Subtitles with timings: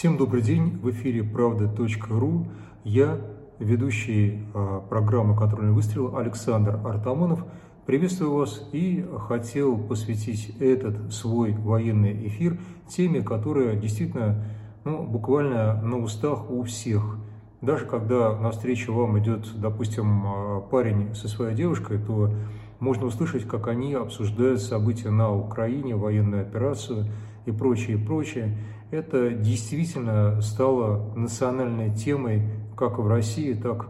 [0.00, 2.46] Всем добрый день, в эфире правда.ру.
[2.84, 3.20] Я,
[3.58, 7.44] ведущий э, программы «Контрольный выстрел» Александр Артамонов.
[7.84, 12.58] Приветствую вас и хотел посвятить этот свой военный эфир
[12.88, 14.42] теме, которая действительно
[14.86, 17.18] ну, буквально на устах у всех.
[17.60, 22.32] Даже когда навстречу вам идет, допустим, э, парень со своей девушкой, то
[22.78, 27.04] можно услышать, как они обсуждают события на Украине, военную операцию
[27.46, 28.56] и прочее, прочее.
[28.90, 32.42] Это действительно стало национальной темой
[32.76, 33.88] как в России, так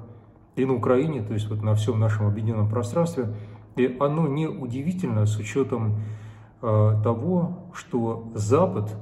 [0.56, 3.34] и на Украине, то есть вот на всем нашем объединенном пространстве.
[3.76, 6.00] И оно не удивительно с учетом
[6.60, 8.94] э, того, что Запад,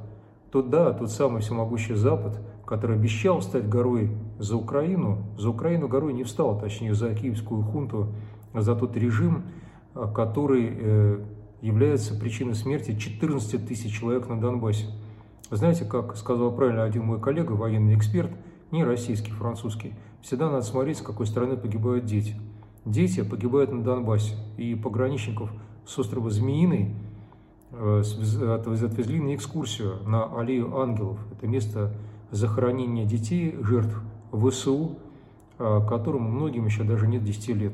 [0.52, 6.12] тот, да, тот самый всемогущий Запад, который обещал стать горой за Украину, за Украину горой
[6.12, 8.15] не встал, точнее за киевскую хунту,
[8.54, 9.45] за тот режим,
[9.98, 11.24] Э, который э,
[11.60, 14.86] является причиной смерти 14 тысяч человек на Донбассе.
[15.50, 18.30] Знаете, как сказал правильно один мой коллега, военный эксперт,
[18.70, 22.37] не российский, французский, всегда надо смотреть, с какой стороны погибают дети.
[22.84, 25.50] Дети погибают на Донбассе, и пограничников
[25.87, 26.95] с острова Змеиный
[27.72, 31.18] э, отвезли на экскурсию на аллею ангелов.
[31.32, 31.95] Это место
[32.30, 34.00] захоронения детей, жертв
[34.32, 34.98] ВСУ,
[35.56, 37.72] которому многим еще даже нет 10 лет.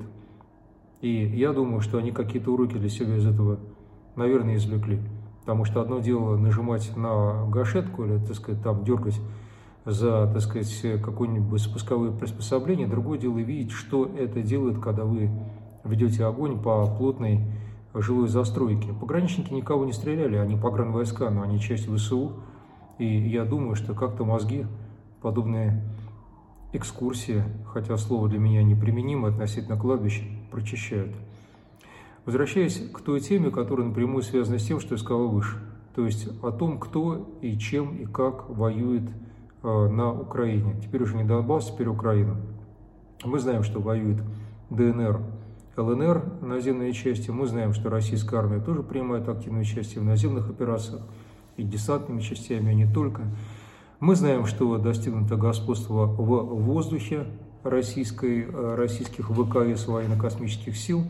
[1.04, 3.58] И я думаю, что они какие-то уроки для себя из этого,
[4.16, 5.02] наверное, извлекли.
[5.40, 9.20] Потому что одно дело нажимать на гашетку или, так сказать, там дергать
[9.84, 15.28] за, так сказать, какое-нибудь спусковое приспособление, другое дело видеть, что это делает, когда вы
[15.84, 17.52] ведете огонь по плотной
[17.92, 18.94] жилой застройке.
[18.98, 22.32] Пограничники никого не стреляли, они погранвойска, но они часть ВСУ.
[22.96, 24.64] И я думаю, что как-то мозги
[25.20, 25.84] подобные
[26.72, 31.10] экскурсии, хотя слово для меня неприменимо относительно кладбища, прочищают.
[32.24, 35.58] Возвращаясь к той теме, которая напрямую связана с тем, что я сказал выше,
[35.96, 39.02] то есть о том, кто и чем и как воюет
[39.64, 40.76] э, на Украине.
[40.80, 42.36] Теперь уже не Донбасс, теперь Украина.
[43.24, 44.22] Мы знаем, что воюет
[44.70, 45.20] ДНР,
[45.76, 47.30] ЛНР, наземные части.
[47.30, 51.02] Мы знаем, что российская армия тоже принимает активное участие в наземных операциях
[51.56, 53.22] и десантными частями, а не только.
[53.98, 57.26] Мы знаем, что достигнуто господство в воздухе
[57.64, 61.04] российской, э, российских ВКС военно-космических сил.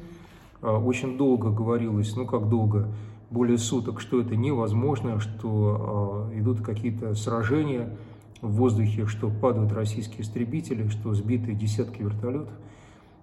[0.63, 2.89] А, очень долго говорилось, ну как долго,
[3.31, 7.97] более суток, что это невозможно, что а, идут какие-то сражения
[8.41, 12.55] в воздухе, что падают российские истребители, что сбиты десятки вертолетов.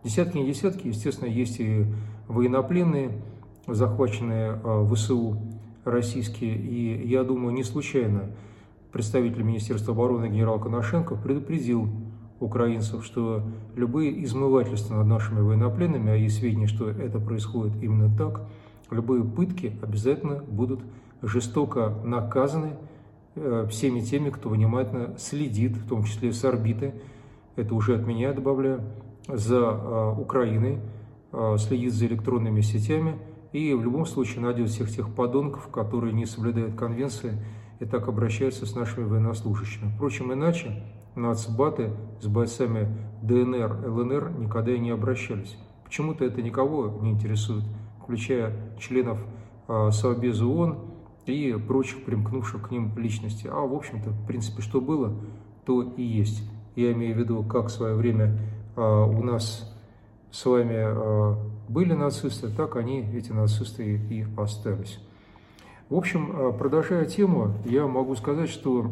[0.04, 1.86] Десятки не десятки, естественно, есть и
[2.28, 3.22] военнопленные,
[3.68, 4.60] захваченные
[4.92, 5.38] ВСУ
[5.86, 6.56] российские.
[6.56, 8.32] И я думаю, не случайно
[8.92, 11.88] представитель Министерства обороны генерал Коношенко предупредил
[12.42, 13.44] украинцев, что
[13.76, 18.42] любые измывательства над нашими военнопленными, а есть сведения, что это происходит именно так,
[18.90, 20.82] любые пытки обязательно будут
[21.22, 22.74] жестоко наказаны
[23.36, 26.96] э, всеми теми, кто внимательно следит, в том числе с орбиты,
[27.56, 28.82] это уже от меня добавляю,
[29.28, 30.80] за э, Украиной,
[31.32, 33.18] э, следит за электронными сетями
[33.54, 37.38] и в любом случае найдет всех тех подонков, которые не соблюдают конвенции
[37.80, 39.92] и так обращаются с нашими военнослужащими.
[39.96, 40.84] Впрочем, иначе
[41.16, 41.92] нацбаты
[42.22, 42.88] с бойцами
[43.22, 45.58] ДНР, ЛНР никогда и не обращались.
[45.84, 47.64] Почему-то это никого не интересует,
[48.02, 49.20] включая членов
[49.68, 50.80] э, Совбеза ООН
[51.26, 53.50] и прочих примкнувших к ним личностей.
[53.52, 55.14] А, в общем-то, в принципе, что было,
[55.66, 56.44] то и есть.
[56.76, 58.40] Я имею в виду, как в свое время
[58.76, 59.70] э, у нас
[60.32, 61.36] с вами э,
[61.68, 65.00] были нацисты, так они, эти нацисты, и остались.
[65.90, 68.92] В общем, продолжая тему, я могу сказать, что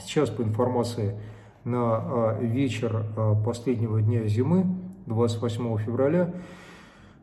[0.00, 1.16] сейчас по информации
[1.64, 4.66] на э, вечер э, последнего дня зимы,
[5.06, 6.32] 28 февраля,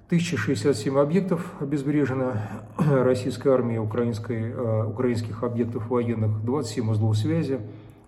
[0.08, 2.34] 1067 объектов обезврежено.
[2.78, 7.60] Российской армией, украинской, украинских объектов военных, 27 узлов связи,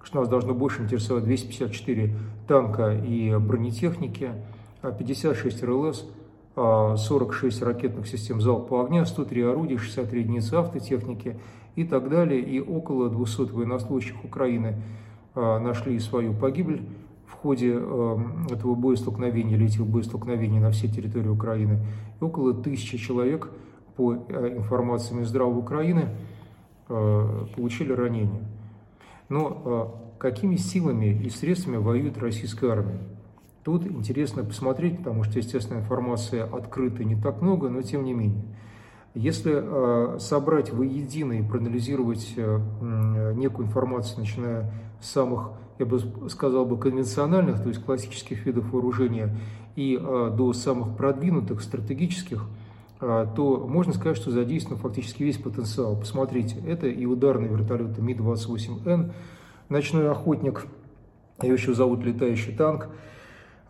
[0.03, 1.25] что нас должно больше интересовать.
[1.25, 2.16] 254
[2.47, 4.31] танка и бронетехники,
[4.81, 6.06] 56 РЛС–
[6.56, 11.38] 46 ракетных систем залпового огня, 103 орудия, 63 единицы автотехники
[11.75, 12.41] и так далее.
[12.41, 14.76] И около 200 военнослужащих Украины.
[14.76, 14.82] а,
[15.36, 16.82] нашли свою погибель
[17.32, 18.20] в ходе а,
[18.52, 21.80] этого боестолкновения или этих боестолкновений на всей территории Украины.
[22.20, 23.50] И около тысячи человек,
[23.96, 26.10] по а, информации Минздрава Украины,
[27.56, 28.42] получили ранения.
[29.30, 33.00] Но какими силами и средствами воюет российская армия?
[33.64, 38.44] Тут интересно посмотреть, потому что, естественно, информации открытой не так много, но тем не менее.
[39.13, 44.72] Если э, собрать воедино и проанализировать э, некую информацию, начиная
[45.02, 45.99] с самых, я бы
[46.29, 49.35] сказал бы, конвенциональных, то есть классических видов вооружения,
[49.75, 52.46] и э, до самых продвинутых, стратегических,
[52.99, 55.97] то можно сказать, что задействован фактически весь потенциал.
[55.97, 59.11] Посмотрите, это и ударные вертолеты Ми-28Н,
[59.69, 60.67] ночной охотник,
[61.41, 62.90] его еще зовут летающий танк.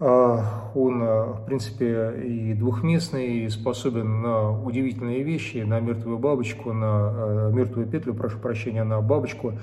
[0.04, 7.52] А, он, в принципе, и двухместный, и способен на удивительные вещи, на мертвую бабочку, на
[7.54, 9.54] мертвую петлю, прошу прощения, на бабочку.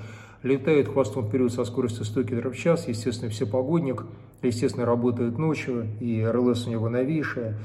[0.41, 4.05] Летает хвостом вперед со скоростью 100 км в час, естественно, все погодник,
[4.41, 7.57] естественно, работает ночью, и РЛС у него новейшая.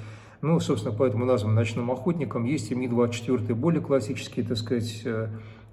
[0.43, 2.45] Ну, собственно, поэтому назван ночным охотником.
[2.45, 5.29] Есть и Ми-24, более классический, так сказать, э,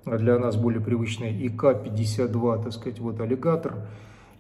[0.06, 3.74] для нас более привычный, и К-52, так сказать, вот аллигатор.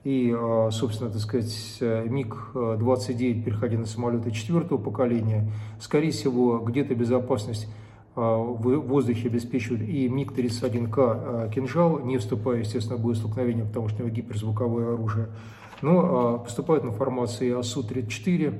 [0.03, 7.67] И, э, собственно, так сказать, МиГ-29, переходя на самолеты четвертого поколения, скорее всего, где-то безопасность
[8.15, 14.05] э, в воздухе обеспечивает и МиГ-31К «Кинжал», не вступая, естественно, в боестолкновение, потому что у
[14.05, 15.27] него гиперзвуковое оружие.
[15.83, 18.53] Но поступает информация и о Су-34,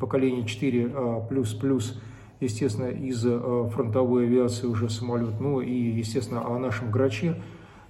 [0.00, 0.92] поколение 4
[1.28, 2.00] плюс плюс,
[2.40, 7.36] естественно, из а, фронтовой авиации уже самолет, ну и, естественно, о нашем Граче,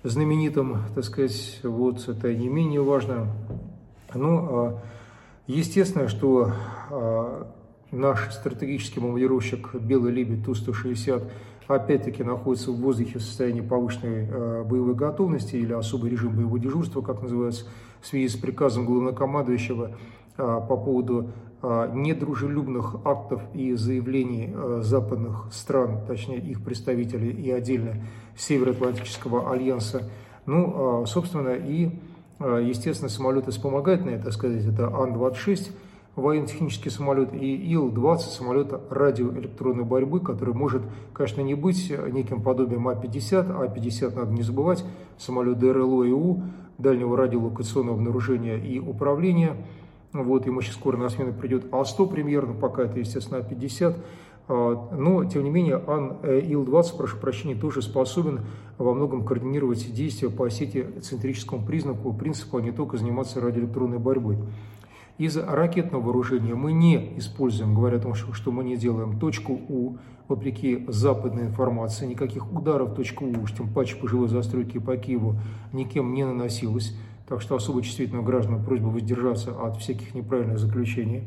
[0.03, 3.29] знаменитом, так сказать, вот это не менее важно.
[4.15, 4.83] Ну, а,
[5.47, 6.53] естественно, что
[6.91, 7.49] а,
[7.91, 11.31] наш стратегический бомбардировщик «Белый лебедь Ту-160»
[11.69, 17.23] опять-таки находится в воздухе в состоянии повышенной боевой готовности или особый режим боевого дежурства, как
[17.23, 17.67] называется,
[18.01, 19.97] в связи с приказом главнокомандующего
[20.37, 21.31] по поводу
[21.65, 28.03] а, недружелюбных актов и заявлений а, западных стран, точнее их представителей и отдельно
[28.37, 30.11] Североатлантического альянса.
[30.47, 31.91] Ну, а, собственно, и,
[32.41, 35.71] естественно, самолеты вспомогательные, так сказать, это Ан-26,
[36.17, 40.83] военно-технический самолет, и Ил-20, самолет радиоэлектронной борьбы, который может,
[41.13, 44.85] конечно, не быть неким подобием А-50, А-50, надо не забывать,
[45.19, 46.43] самолет ДРЛО-ИУ,
[46.79, 49.57] дальнего радиолокационного обнаружения и управления–
[50.13, 53.97] вот, ему сейчас скоро на смену придет А100 примерно, пока это, естественно, А50.
[54.55, 58.41] А, но, тем не менее, АН-ИЛ-20, прошу прощения, тоже способен
[58.77, 64.37] во многом координировать действия по сети центрическому признаку, принципу, а не только заниматься радиоэлектронной борьбой.
[65.17, 69.97] Из ракетного вооружения мы не используем, говоря о том, что мы не делаем точку У,
[70.29, 75.37] вопреки западной информации, никаких ударов точку У, тем паче по жилой застройке по Киеву,
[75.73, 76.95] никем не наносилось.
[77.27, 81.23] Так что особо чувствительным гражданам просьба воздержаться от всяких неправильных заключений.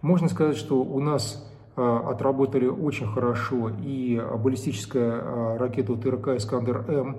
[0.00, 1.47] Можно сказать, что у нас
[1.78, 7.18] отработали очень хорошо и баллистическая а, ракета ТРК «Искандер-М».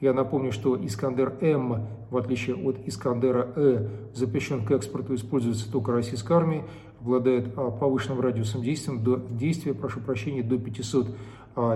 [0.00, 6.62] Я напомню, что «Искандер-М», в отличие от «Искандера-Э», запрещен к экспорту, используется только российской армией,
[7.00, 11.08] обладает а, повышенным радиусом действия, до, действия прошу прощения, до 500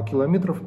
[0.08, 0.62] километров.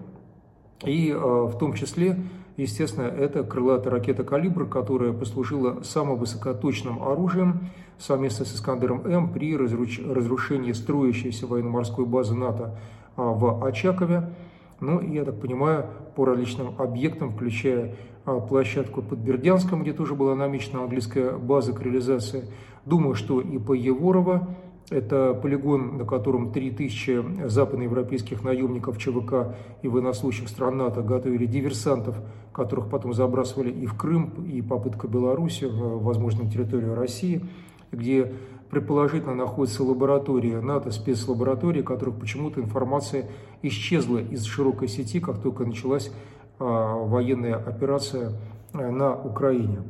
[0.85, 2.19] И в том числе
[2.57, 7.69] Естественно, это крылатая ракета «Калибр», которая послужила самым высокоточным оружием
[7.99, 12.75] совместно с «Искандером-М» при разрушении строящейся военно-морской базы НАТО
[13.15, 14.33] а, в Очакове.
[14.79, 17.95] Ну, я так понимаю, по различным объектам, включая
[18.25, 22.45] а, площадку под Бердянском, где тоже была намечена английская база к реализации.
[22.85, 24.47] Думаю, что и по Еворова
[24.89, 32.15] это полигон, на котором 3000 западноевропейских наемников ЧВК и военнослужащих стран НАТО готовили диверсантов,
[32.53, 37.43] которых потом забрасывали и в Крым, и попытка Беларуси, возможно, на территорию России,
[37.91, 38.33] где
[38.69, 43.29] предположительно находится лаборатория НАТО, спецлаборатория, которых почему-то информация
[43.61, 46.11] исчезла из широкой сети, как только началась
[46.59, 48.33] а, военная операция
[48.73, 49.83] а, на Украине.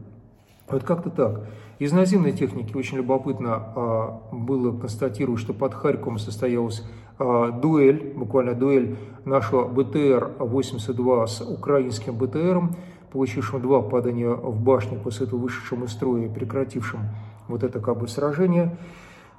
[0.67, 1.47] Вот как-то так.
[1.79, 6.83] Из наземной техники очень любопытно а, было констатировать, что под Харьковом состоялась
[7.19, 12.75] а, дуэль, буквально дуэль нашего БТР-82 с украинским БТРом,
[13.11, 17.01] получившим два падания в башню после этого вышедшим из строя и прекратившим
[17.47, 18.75] вот это как бы сражение.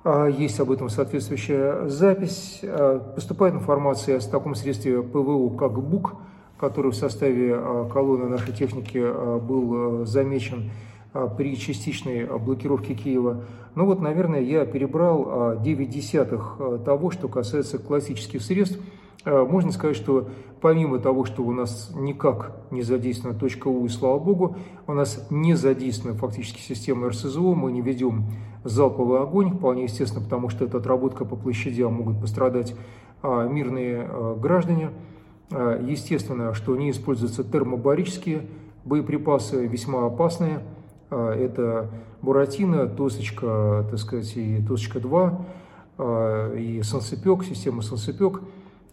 [0.04, 2.62] А, есть об этом соответствующая запись.
[3.16, 6.14] Поступает информация о таком средстве ПВО, как БУК,
[6.57, 7.61] который в составе
[7.92, 9.04] колонны нашей техники
[9.40, 10.71] был замечен
[11.12, 13.45] при частичной а, блокировке Киева.
[13.75, 18.79] Ну вот, наверное, я перебрал 9 а, десятых того, что касается классических средств.
[19.25, 20.29] Можно сказать, что
[20.61, 25.27] помимо того, что у нас никак не задействована точка У, и слава богу, у нас
[25.29, 28.27] не задействована фактически система РСЗО, мы не ведем
[28.65, 32.75] залповый огонь, вполне естественно, потому что это отработка по площадям, могут пострадать
[33.23, 34.09] мирные
[34.41, 34.91] граждане.
[35.50, 38.47] Естественно, что не используются термобарические
[38.85, 40.78] боеприпасы, весьма опасные– а,
[41.11, 41.88] это
[42.21, 45.47] Буратино, Тосочка, так сказать, и Тосочка 2,
[45.99, 48.43] а, и Солнцепек, система Солнцепек.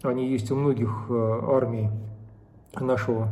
[0.02, 1.90] Они есть у многих а, армий
[2.78, 3.28] нашего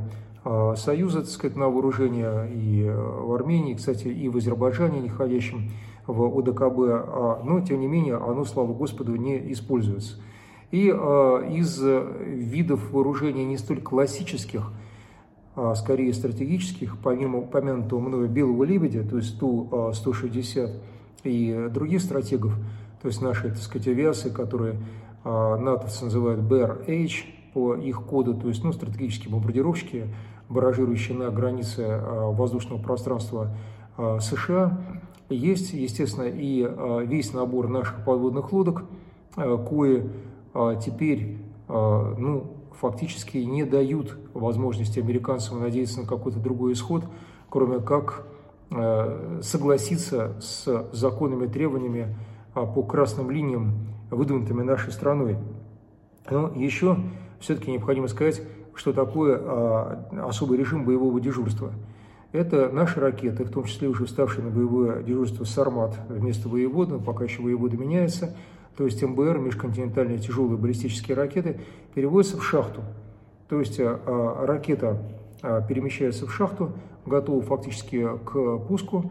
[0.76, 5.70] Союза, так сказать, на вооружение и в Армении, кстати, и в Азербайджане, не входящем
[6.06, 10.20] в ОДКБ, но, тем не менее, оно, слава Господу, не используется.
[10.70, 14.83] И из видов вооружения не столь классических– а
[15.76, 20.70] скорее стратегических, помимо упомянутого мною Белого Лебедя, то есть Ту-160
[21.22, 22.54] и других стратегов,
[23.00, 24.76] то есть наши, так сказать, авиации, которые
[25.24, 27.12] натовцы называют BRH
[27.54, 30.08] по их коду, то есть ну, стратегические бомбардировщики,
[30.48, 33.54] баражирующие на границе воздушного пространства
[33.96, 34.80] США.
[35.30, 36.68] Есть, естественно, и
[37.06, 38.84] весь набор наших подводных лодок,
[39.34, 40.08] кое
[40.84, 47.04] теперь ну, фактически не дают возможности американцам надеяться на какой-то другой исход,
[47.48, 48.26] кроме как
[48.70, 52.16] э, согласиться с законными требованиями
[52.54, 55.38] а, по красным линиям, выдвинутыми нашей страной.
[56.30, 56.98] Но еще
[57.40, 58.42] все-таки необходимо сказать,
[58.74, 61.72] что такое а, особый режим боевого дежурства.
[62.32, 67.24] Это наши ракеты, в том числе уже вставшие на боевое дежурство «Сармат» вместо воевода, пока
[67.24, 68.36] еще воевода меняется–
[68.76, 71.60] то есть МБР, межконтинентальные тяжелые баллистические ракеты,
[71.94, 72.82] переводятся в шахту.
[73.48, 74.98] То есть а, а, ракета
[75.42, 76.72] а, перемещается в шахту,
[77.06, 79.10] готова фактически к пуску,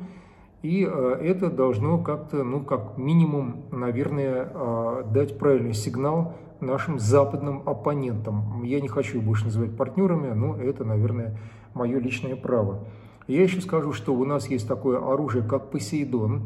[0.63, 8.63] и это должно как-то, ну, как минимум, наверное, дать правильный сигнал нашим западным оппонентам.
[8.63, 11.37] Я не хочу их больше называть партнерами, но это, наверное,
[11.73, 12.85] мое личное право.
[13.27, 16.43] Я еще скажу, что у нас есть такое оружие, как Посейдон,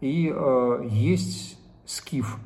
[0.00, 1.59] и э, есть
[1.90, 2.38] Скиф.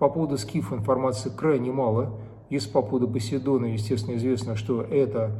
[0.00, 2.18] По поводу Скифа информации крайне мало.
[2.48, 5.30] Если по поводу Посейдона, естественно, известно, что это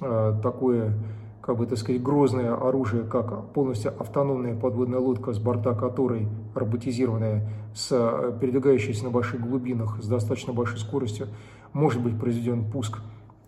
[0.00, 0.94] э, такое,
[1.40, 6.26] как бы так сказать, грозное оружие, как полностью автономная подводная лодка, с борта которой
[6.56, 11.28] роботизированная, с, э, передвигающаяся на больших глубинах, с достаточно большой скоростью,
[11.72, 12.98] может быть произведен пуск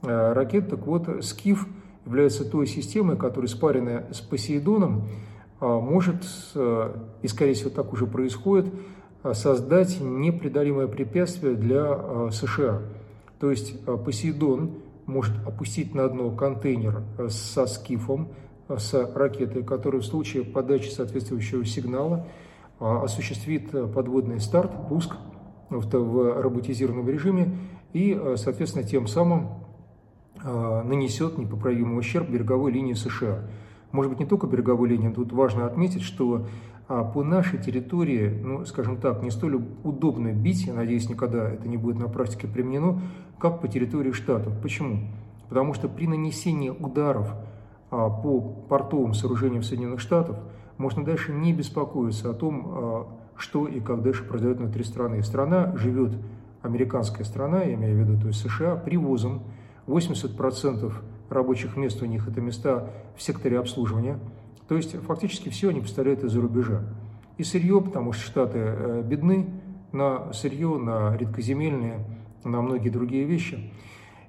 [0.03, 0.71] э, ракет.
[0.71, 1.67] Так вот, Скиф
[2.07, 5.09] является той системой, которая, спаренная с Посейдоном,
[5.61, 8.73] может, и скорее всего так уже происходит,
[9.35, 12.81] создать непреодолимое препятствие для э, США.
[13.39, 18.29] То есть э, Посейдон может опустить на дно контейнер со скифом,
[18.69, 22.27] с ракетой, которая в случае подачи соответствующего сигнала
[22.79, 25.17] осуществит подводный старт, пуск
[25.69, 27.59] в роботизированном режиме
[27.93, 29.49] и, соответственно, тем самым
[30.45, 33.43] нанесет непоправимый ущерб береговой линии США.
[33.91, 36.47] Может быть, не только береговой линии, тут важно отметить, что
[36.91, 41.77] по нашей территории, ну, скажем так, не столь удобно бить, я надеюсь, никогда это не
[41.77, 43.01] будет на практике применено,
[43.39, 44.53] как по территории штатов.
[44.61, 44.99] Почему?
[45.49, 47.33] Потому что при нанесении ударов
[47.93, 50.37] а, по портовым сооружениям Соединенных Штатов
[50.79, 53.07] можно дальше не беспокоиться о том, а,
[53.37, 55.23] что и как дальше произойдет внутри страны.
[55.23, 56.19] Страна живет,
[56.61, 59.45] американская страна, я имею в виду, то есть США, привозом.
[59.87, 60.93] 80%
[61.29, 64.19] рабочих мест у них это места в секторе обслуживания–
[64.71, 66.85] то есть фактически все они поставляют из-за рубежа.
[67.39, 69.51] И сырье, потому что Штаты э, бедны
[69.91, 72.07] на сырье, на редкоземельные,
[72.45, 73.73] на многие другие вещи.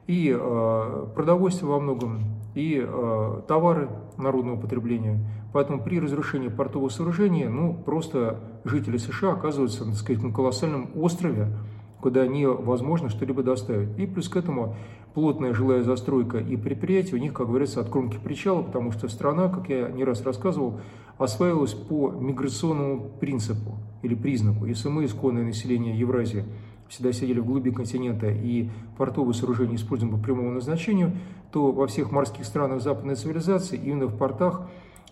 [0.07, 2.23] И э, продовольствие во многом,
[2.55, 5.19] и э, товары народного потребления.
[5.53, 11.55] Поэтому при разрушении портового сооружения, ну, просто жители США оказываются, так сказать, на колоссальном острове,
[12.01, 13.97] куда невозможно что-либо доставить.
[13.97, 14.75] И плюс к этому
[15.13, 19.49] плотная жилая застройка и предприятия у них, как говорится, от кромки причала, потому что страна,
[19.49, 20.79] как я не раз рассказывал,
[21.17, 24.65] осваивалась по миграционному принципу или признаку.
[24.65, 26.45] Если мы, исконное население Евразии,
[26.87, 31.13] всегда сидели в глуби континента и портовые сооружения используем по прямому назначению,
[31.51, 34.63] то во всех морских странах западной цивилизации именно в портах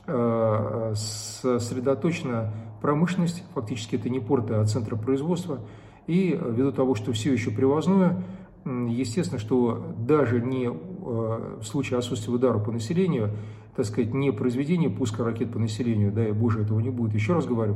[0.08, 5.60] э, сосредоточена промышленность, фактически это не порты, а центры производства,
[6.10, 8.24] и ввиду того, что все еще привозное,
[8.66, 13.30] естественно, что даже не э, в случае отсутствия удара по населению,
[13.76, 17.34] так сказать, не произведение пуска ракет по населению, да, и боже, этого не будет, еще
[17.34, 17.76] раз говорю,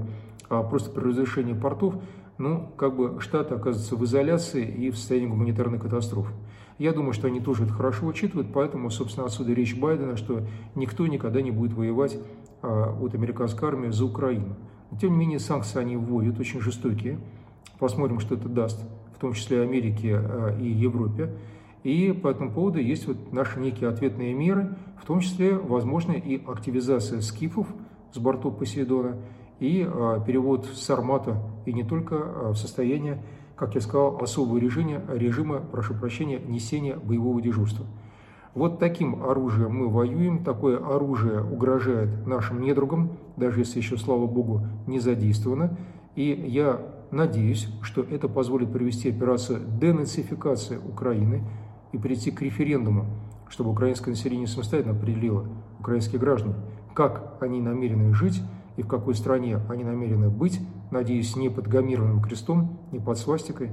[0.50, 1.94] а просто при разрешении портов,
[2.40, 6.34] ну, как бы Штаты оказываются в изоляции и в состоянии гуманитарной катастрофы.
[6.80, 10.42] Я думаю, что они тоже это хорошо учитывают, поэтому, собственно, отсюда речь Байдена, что
[10.74, 12.18] никто никогда не будет воевать
[12.64, 14.56] а, от американской армии за Украину.
[15.00, 17.20] Тем не менее, санкции они вводят, очень жестокие.
[17.80, 18.80] Посмотрим, что это даст
[19.24, 21.30] том числе Америке э, и Европе.
[21.84, 26.44] И по этому поводу есть вот наши некие ответные меры, в том числе, возможно, и
[26.46, 27.68] активизация скифов
[28.12, 29.16] с бортов Посейдона,
[29.62, 33.24] и э, перевод с Сармата, и не только э, в состояние,
[33.56, 37.86] как я сказал, особого режима, режима, прошу прощения, несения боевого дежурства.
[38.54, 44.68] Вот таким оружием мы воюем, такое оружие угрожает нашим недругам, даже если еще, слава богу,
[44.86, 45.78] не задействовано.
[46.16, 51.44] И я Надеюсь, что это позволит провести операцию денацификации Украины
[51.92, 53.06] и прийти к референдуму,
[53.50, 55.46] чтобы украинское население самостоятельно определило,
[55.80, 56.56] украинские граждане,
[56.96, 58.42] как они намерены жить
[58.78, 63.70] и в какой стране они намерены быть, надеюсь, не под гомированным крестом, не под свастикой.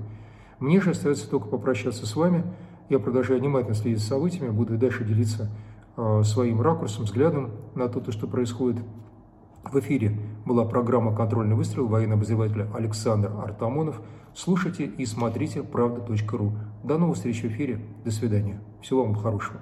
[0.59, 2.45] Мне же остается только попрощаться с вами.
[2.91, 5.51] Я продолжаю внимательно следить за событиями, буду и дальше делиться
[5.97, 8.83] э, своим ракурсом, взглядом на то, что происходит.
[9.65, 14.01] В эфире была программа «Контрольный выстрел» военного обозревателя Александр Артамонов.
[14.35, 16.53] Слушайте и смотрите правда.ру.
[16.83, 17.79] До новых встреч в эфире.
[18.05, 18.61] До свидания.
[18.81, 19.61] Всего вам хорошего.